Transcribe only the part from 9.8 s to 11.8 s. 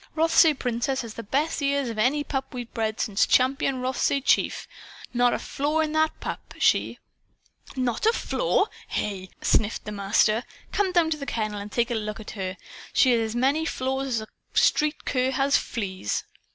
the Master. "Come down to the kennel and